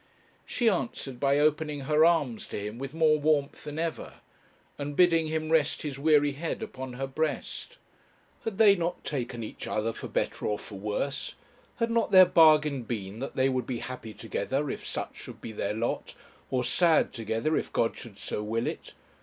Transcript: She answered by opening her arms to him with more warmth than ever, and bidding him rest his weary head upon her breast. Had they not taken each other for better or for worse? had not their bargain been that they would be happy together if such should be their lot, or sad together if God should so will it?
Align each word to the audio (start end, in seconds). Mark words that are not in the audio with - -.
She 0.47 0.67
answered 0.67 1.19
by 1.19 1.37
opening 1.37 1.81
her 1.81 2.03
arms 2.03 2.47
to 2.47 2.59
him 2.59 2.79
with 2.79 2.95
more 2.95 3.19
warmth 3.19 3.65
than 3.65 3.77
ever, 3.77 4.13
and 4.79 4.95
bidding 4.95 5.27
him 5.27 5.51
rest 5.51 5.83
his 5.83 5.99
weary 5.99 6.31
head 6.31 6.63
upon 6.63 6.93
her 6.93 7.05
breast. 7.05 7.77
Had 8.43 8.57
they 8.57 8.75
not 8.75 9.03
taken 9.05 9.43
each 9.43 9.67
other 9.67 9.93
for 9.93 10.07
better 10.07 10.47
or 10.47 10.57
for 10.57 10.79
worse? 10.79 11.35
had 11.75 11.91
not 11.91 12.09
their 12.09 12.25
bargain 12.25 12.81
been 12.81 13.19
that 13.19 13.35
they 13.35 13.47
would 13.47 13.67
be 13.67 13.77
happy 13.77 14.15
together 14.15 14.71
if 14.71 14.87
such 14.87 15.17
should 15.17 15.39
be 15.39 15.51
their 15.51 15.75
lot, 15.75 16.15
or 16.49 16.63
sad 16.63 17.13
together 17.13 17.55
if 17.55 17.71
God 17.71 17.95
should 17.95 18.17
so 18.17 18.41
will 18.41 18.65
it? 18.65 18.95